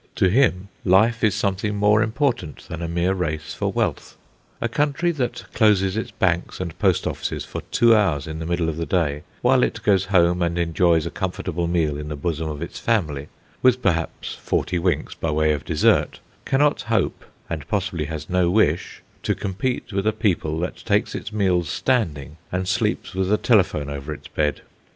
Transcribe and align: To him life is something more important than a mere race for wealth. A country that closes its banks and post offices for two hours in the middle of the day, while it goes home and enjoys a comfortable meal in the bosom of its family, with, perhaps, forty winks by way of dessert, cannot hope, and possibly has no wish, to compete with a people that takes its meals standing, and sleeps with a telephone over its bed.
To 0.15 0.29
him 0.29 0.69
life 0.83 1.23
is 1.23 1.35
something 1.35 1.75
more 1.75 2.01
important 2.01 2.67
than 2.67 2.81
a 2.81 2.87
mere 2.87 3.13
race 3.13 3.53
for 3.53 3.71
wealth. 3.71 4.17
A 4.59 4.67
country 4.67 5.11
that 5.11 5.45
closes 5.53 5.95
its 5.95 6.09
banks 6.09 6.59
and 6.59 6.75
post 6.79 7.05
offices 7.05 7.45
for 7.45 7.61
two 7.69 7.95
hours 7.95 8.25
in 8.25 8.39
the 8.39 8.47
middle 8.47 8.67
of 8.67 8.77
the 8.77 8.87
day, 8.87 9.21
while 9.43 9.61
it 9.61 9.83
goes 9.83 10.05
home 10.05 10.41
and 10.41 10.57
enjoys 10.57 11.05
a 11.05 11.11
comfortable 11.11 11.67
meal 11.67 11.99
in 11.99 12.07
the 12.07 12.15
bosom 12.15 12.49
of 12.49 12.63
its 12.63 12.79
family, 12.79 13.27
with, 13.61 13.83
perhaps, 13.83 14.33
forty 14.33 14.79
winks 14.79 15.13
by 15.13 15.29
way 15.29 15.51
of 15.53 15.63
dessert, 15.65 16.19
cannot 16.45 16.81
hope, 16.81 17.23
and 17.47 17.67
possibly 17.67 18.05
has 18.05 18.27
no 18.27 18.49
wish, 18.49 19.03
to 19.21 19.35
compete 19.35 19.93
with 19.93 20.07
a 20.07 20.11
people 20.11 20.57
that 20.57 20.77
takes 20.77 21.13
its 21.13 21.31
meals 21.31 21.69
standing, 21.69 22.37
and 22.51 22.67
sleeps 22.67 23.13
with 23.13 23.31
a 23.31 23.37
telephone 23.37 23.87
over 23.87 24.11
its 24.15 24.27
bed. 24.29 24.61